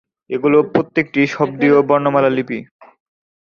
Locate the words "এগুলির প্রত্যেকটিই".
0.29-1.27